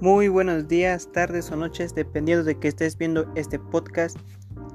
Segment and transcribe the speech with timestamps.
[0.00, 4.16] Muy buenos días, tardes o noches, dependiendo de que estés viendo este podcast.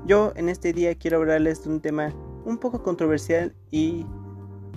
[0.05, 2.13] Yo en este día quiero hablarles de un tema
[2.45, 4.05] un poco controversial y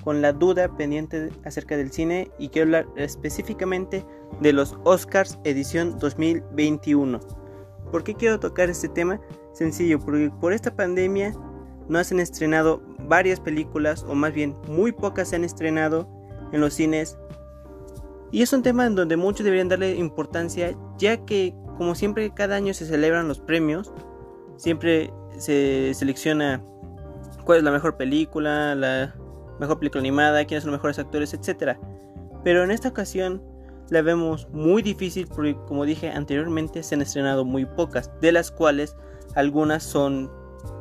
[0.03, 4.07] con la duda pendiente acerca del cine y quiero hablar específicamente
[4.41, 7.21] de los Oscars edición 2021.
[7.93, 9.21] ¿Por qué quiero tocar este tema?
[9.53, 11.35] Sencillo, porque por esta pandemia
[11.91, 16.09] no se han estrenado varias películas o más bien muy pocas se han estrenado
[16.53, 17.19] en los cines
[18.31, 22.57] y es un tema en donde muchos deberían darle importancia, ya que como siempre cada
[22.57, 23.93] año se celebran los premios,
[24.57, 26.63] siempre se selecciona
[27.45, 29.15] cuál es la mejor película, la
[29.59, 31.79] mejor película animada, quiénes son los mejores actores, etc.
[32.45, 33.43] Pero en esta ocasión
[33.91, 38.51] la vemos muy difícil porque como dije anteriormente se han estrenado muy pocas, de las
[38.51, 38.97] cuales
[39.35, 40.31] algunas son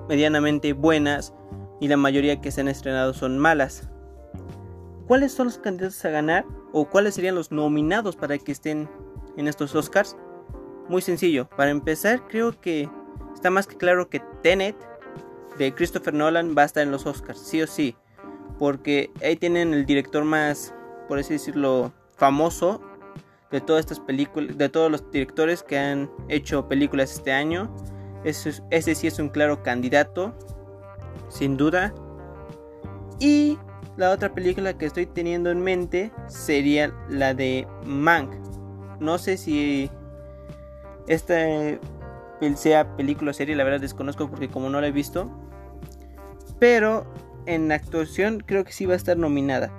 [0.09, 1.33] medianamente buenas
[1.79, 3.89] y la mayoría que se han estrenado son malas.
[5.07, 6.45] ¿Cuáles son los candidatos a ganar?
[6.73, 8.89] ¿O cuáles serían los nominados para que estén
[9.37, 10.17] en estos Oscars?
[10.89, 11.47] Muy sencillo.
[11.49, 12.89] Para empezar, creo que
[13.33, 14.75] está más que claro que Tenet
[15.57, 17.95] de Christopher Nolan va a estar en los Oscars, sí o sí.
[18.59, 20.73] Porque ahí tienen el director más,
[21.07, 22.81] por así decirlo, famoso
[23.49, 27.73] de todas estas películas, de todos los directores que han hecho películas este año.
[28.25, 30.33] Ese, ese sí es un claro candidato,
[31.29, 31.93] sin duda.
[33.19, 33.57] Y
[33.97, 38.31] la otra película que estoy teniendo en mente sería la de Mank.
[38.99, 39.89] No sé si
[41.07, 41.35] esta
[42.55, 45.31] sea película o serie, la verdad desconozco porque como no la he visto.
[46.59, 47.11] Pero
[47.47, 49.71] en actuación creo que sí va a estar nominada.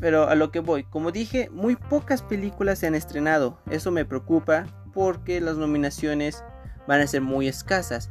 [0.00, 3.58] Pero a lo que voy, como dije, muy pocas películas se han estrenado.
[3.70, 6.44] Eso me preocupa porque las nominaciones
[6.88, 8.10] van a ser muy escasas.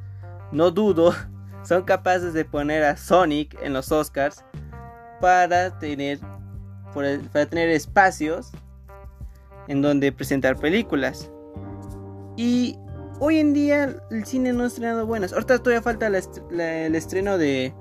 [0.52, 1.14] No dudo,
[1.64, 4.46] son capaces de poner a Sonic en los Oscars
[5.26, 6.20] para tener,
[6.94, 8.52] para tener espacios
[9.68, 11.32] en donde presentar películas.
[12.38, 12.78] Y
[13.20, 15.34] hoy en día el cine no ha estrenado buenas.
[15.34, 17.74] Ahorita todavía falta el estreno de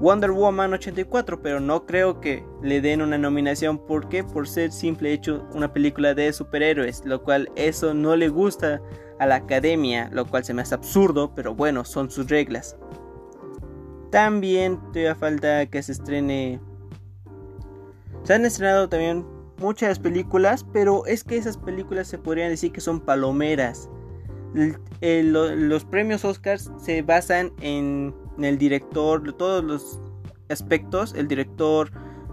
[0.00, 5.12] Wonder Woman 84, pero no creo que le den una nominación porque por ser simple
[5.12, 8.80] hecho una película de superhéroes, lo cual eso no le gusta
[9.18, 12.74] a la academia, lo cual se me hace absurdo, pero bueno, son sus reglas.
[14.10, 16.58] También todavía falta que se estrene
[18.26, 19.24] se han estrenado también
[19.58, 23.88] muchas películas, pero es que esas películas se podrían decir que son palomeras.
[25.00, 30.00] los premios Oscars se basan en, el director, todos los
[30.48, 31.92] aspectos, el director,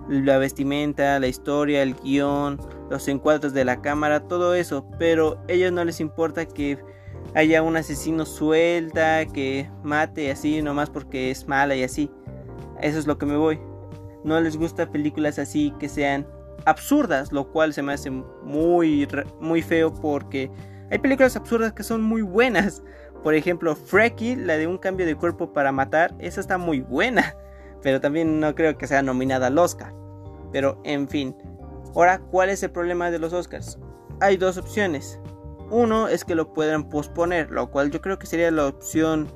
[0.10, 5.52] la vestimenta, la historia, el guion, los encuadres de la cámara, todo eso, pero a
[5.52, 6.80] ellos no les importa que
[7.36, 12.10] haya un asesino suelta, que mate así nomás porque es mala y así.
[12.82, 13.60] Eso es lo que me voy
[14.24, 16.28] no les gusta películas así que sean
[16.66, 19.08] absurdas, lo cual se me hace muy,
[19.40, 20.50] muy feo porque
[20.92, 22.84] hay películas absurdas que son muy buenas.
[23.24, 27.36] Por ejemplo, Freaky, la de un cambio de cuerpo para matar, esa está muy buena,
[27.82, 29.94] pero también no creo que sea nominada al Oscar.
[30.52, 31.36] Pero en fin,
[31.96, 33.80] ahora, ¿cuál es el problema de los Oscars?
[34.20, 35.20] Hay dos opciones.
[35.72, 39.28] Uno es que lo puedan posponer, lo cual yo creo que sería la opción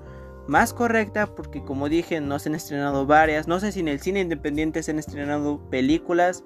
[0.48, 3.48] más correcta porque como dije no se han estrenado varias.
[3.48, 6.44] No sé si en el cine independiente se han estrenado películas.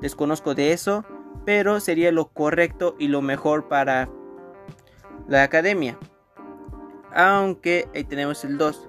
[0.00, 1.04] Desconozco de eso.
[1.44, 4.08] Pero sería lo correcto y lo mejor para
[5.28, 5.98] la academia.
[7.14, 8.88] Aunque ahí tenemos el 2.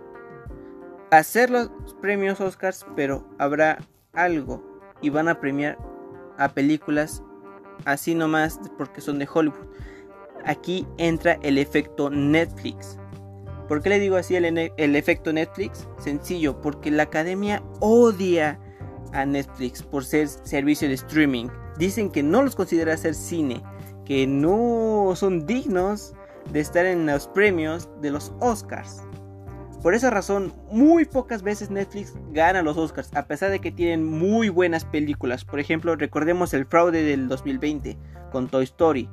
[1.11, 1.69] Hacer los
[2.01, 3.79] premios Oscars pero habrá
[4.13, 4.63] algo.
[5.01, 5.77] Y van a premiar
[6.37, 7.23] a películas
[7.85, 9.67] así nomás porque son de Hollywood.
[10.45, 12.97] Aquí entra el efecto Netflix.
[13.67, 15.87] ¿Por qué le digo así el, efecto Netflix?
[15.99, 18.59] Sencillo, porque la academia odia
[19.11, 21.47] a Netflix por ser servicio de streaming.
[21.77, 23.61] Dicen que no los considera ser cine,
[24.05, 26.13] que no son dignos
[26.51, 29.03] de estar en los premios de los Oscars.
[29.83, 34.05] Por esa razón, muy pocas veces Netflix gana los Oscars, a pesar de que tienen
[34.05, 35.43] muy buenas películas.
[35.43, 37.97] Por ejemplo, recordemos el fraude del 2020
[38.31, 39.09] con Toy Story.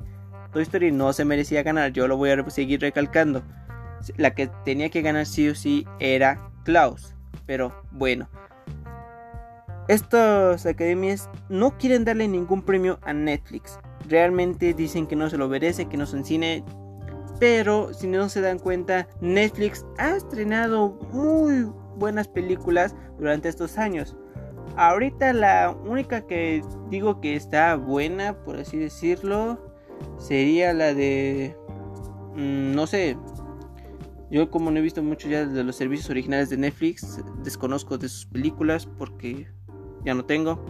[0.53, 3.43] Toy Story no se merecía ganar, yo lo voy a seguir recalcando
[4.17, 7.13] la que tenía que ganar sí o sí era Klaus.
[7.45, 8.27] Pero bueno,
[9.87, 13.79] estas academias no quieren darle ningún premio a Netflix.
[14.09, 16.63] Realmente dicen que no se lo merece, que no son cine.
[17.39, 24.15] Pero si no se dan cuenta, Netflix ha estrenado muy buenas películas durante estos años.
[24.77, 29.59] Ahorita la única que digo que está buena, por así decirlo,
[30.17, 31.55] sería la de...
[32.35, 33.17] Mm, no sé,
[34.31, 38.09] yo como no he visto mucho ya de los servicios originales de Netflix, desconozco de
[38.09, 39.47] sus películas porque
[40.03, 40.63] ya no tengo.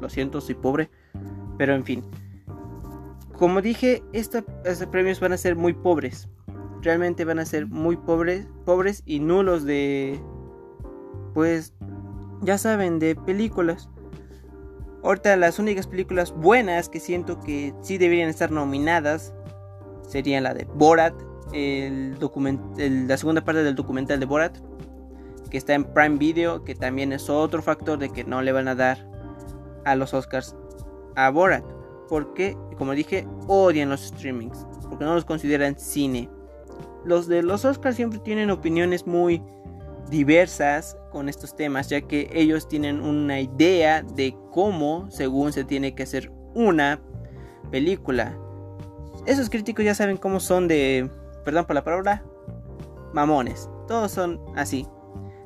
[0.00, 0.90] Lo siento, soy pobre.
[1.58, 2.04] Pero en fin.
[3.38, 4.44] como dije, estos
[4.90, 6.28] premios van a ser muy pobres.
[6.82, 10.20] Realmente van a ser muy pobres, pobres y nulos de,
[11.32, 11.74] pues,
[12.42, 13.88] ya saben, de películas.
[15.02, 19.34] Ahorita las únicas películas buenas que siento que sí deberían estar nominadas
[20.06, 21.14] serían la de Borat,
[21.54, 22.18] el
[23.08, 24.58] la segunda parte del documental de Borat,
[25.50, 28.68] que está en Prime Video, que también es otro factor de que no le van
[28.68, 29.08] a dar
[29.84, 30.56] a los Oscars
[31.14, 31.64] a Borat,
[32.08, 36.28] porque, como dije, odian los streamings, porque no los consideran cine.
[37.04, 39.42] Los de los Oscars siempre tienen opiniones muy
[40.10, 45.94] diversas con estos temas, ya que ellos tienen una idea de cómo, según se tiene
[45.94, 47.00] que hacer una
[47.70, 48.36] película.
[49.26, 51.10] Esos críticos ya saben cómo son de,
[51.44, 52.24] perdón por la palabra,
[53.12, 53.68] mamones.
[53.86, 54.86] Todos son así.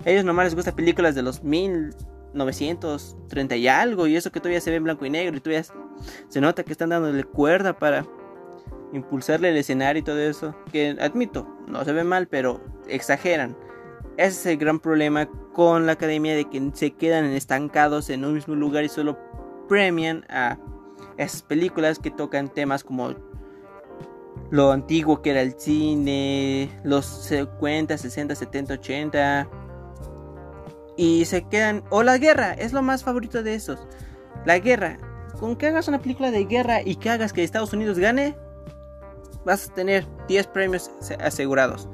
[0.07, 4.61] A ellos nomás les gustan películas de los 1930 y algo, y eso que todavía
[4.61, 5.65] se ve en blanco y negro, y todavía
[6.29, 8.07] se nota que están dándole cuerda para
[8.93, 10.55] impulsarle el escenario y todo eso.
[10.73, 13.57] Que admito, no se ve mal, pero exageran.
[14.17, 18.35] Ese es el gran problema con la academia de que se quedan estancados en un
[18.35, 19.19] mismo lugar y solo
[19.69, 20.59] premian a
[21.17, 23.15] esas películas que tocan temas como
[24.51, 29.49] lo antiguo que era el cine, los 50, 60, 70, 80.
[30.97, 31.85] Y se quedan...
[31.91, 33.79] O la guerra, es lo más favorito de esos.
[34.45, 34.99] La guerra.
[35.39, 38.37] Con que hagas una película de guerra y que hagas que Estados Unidos gane,
[39.45, 40.91] vas a tener 10 premios
[41.21, 41.89] asegurados.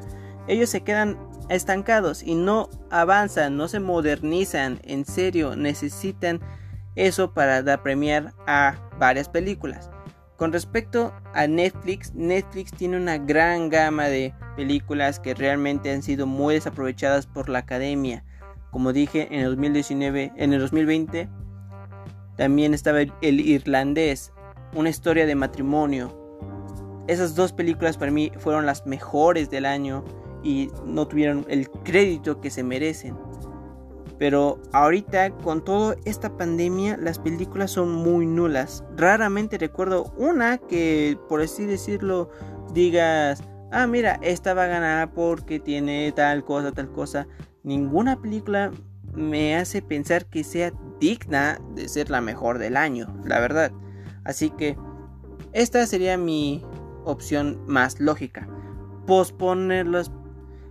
[0.46, 1.18] Ellos se quedan
[1.48, 4.80] estancados y no avanzan, no se modernizan.
[4.84, 6.40] En serio, necesitan
[6.94, 9.90] eso para premiar a varias películas.
[10.36, 16.26] Con respecto a Netflix, Netflix tiene una gran gama de películas que realmente han sido
[16.26, 18.24] muy desaprovechadas por la academia.
[18.72, 21.28] Como dije, en el 2019, en el 2020
[22.36, 24.32] también estaba El Irlandés,
[24.74, 26.12] una historia de matrimonio.
[27.06, 30.04] Esas dos películas para mí fueron las mejores del año
[30.42, 33.16] y no tuvieron el crédito que se merecen.
[34.18, 38.84] Pero ahorita con toda esta pandemia las películas son muy nulas.
[38.96, 42.30] Raramente recuerdo una que por así decirlo
[42.72, 47.26] digas, ah mira, esta va a ganar porque tiene tal cosa, tal cosa.
[47.64, 48.70] Ninguna película
[49.14, 53.72] me hace pensar que sea digna de ser la mejor del año, la verdad.
[54.24, 54.76] Así que
[55.52, 56.64] esta sería mi
[57.04, 58.48] opción más lógica.
[59.06, 60.10] Posponer las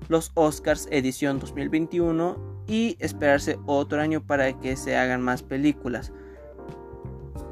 [0.10, 6.12] los Oscars edición 2021 y esperarse otro año para que se hagan más películas.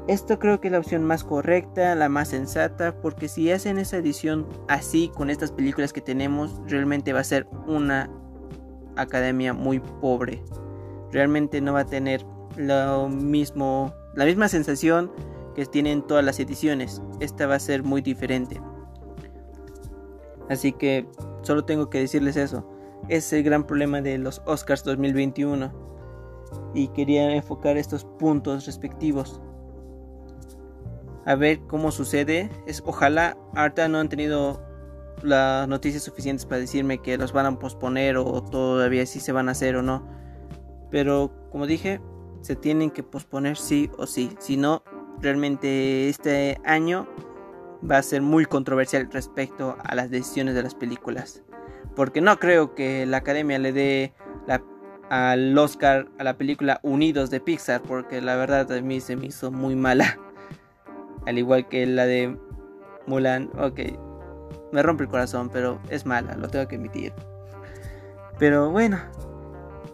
[0.08, 3.98] Esto creo que es la opción más correcta, la más sensata, porque si hacen esa
[3.98, 8.10] edición así con estas películas que tenemos, realmente va a ser una
[8.96, 10.42] academia muy pobre.
[11.12, 12.24] Realmente no va a tener
[12.56, 15.12] lo mismo, la misma sensación
[15.54, 17.00] que tienen todas las ediciones.
[17.20, 18.60] Esta va a ser muy diferente.
[20.48, 21.06] Así que
[21.42, 22.68] solo tengo que decirles eso.
[23.08, 25.72] Es el gran problema de los Oscars 2021.
[26.74, 29.40] Y quería enfocar estos puntos respectivos.
[31.24, 32.50] A ver cómo sucede.
[32.66, 34.62] Es, ojalá ahorita no han tenido
[35.22, 39.48] las noticias suficientes para decirme que los van a posponer o todavía sí se van
[39.48, 40.06] a hacer o no.
[40.90, 42.00] Pero como dije,
[42.40, 44.34] se tienen que posponer sí o sí.
[44.38, 44.82] Si no,
[45.20, 47.06] realmente este año
[47.88, 51.42] va a ser muy controversial respecto a las decisiones de las películas.
[51.94, 54.12] Porque no creo que la academia le dé
[55.10, 59.26] al Oscar a la película Unidos de Pixar, porque la verdad a mí se me
[59.26, 60.18] hizo muy mala.
[61.26, 62.34] Al igual que la de
[63.06, 63.80] Mulan, ok,
[64.72, 67.12] me rompe el corazón, pero es mala, lo tengo que admitir.
[68.38, 68.98] Pero bueno,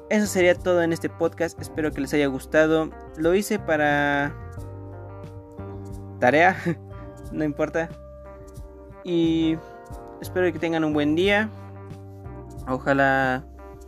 [0.08, 2.90] eso sería todo en este podcast, espero que les haya gustado.
[3.16, 4.32] Lo hice para
[6.20, 6.56] tarea
[7.32, 7.88] no importa.
[9.04, 9.58] Y
[10.20, 11.50] espero que tengan un buen día.
[12.68, 13.44] Ojalá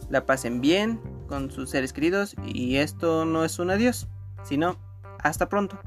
[0.09, 2.35] la pasen bien con sus seres queridos.
[2.45, 4.09] Y esto no es un adiós,
[4.43, 4.77] sino
[5.23, 5.79] hasta pronto.